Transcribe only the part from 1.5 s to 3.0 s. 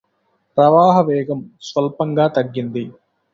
స్వల్పంగా తగ్గింది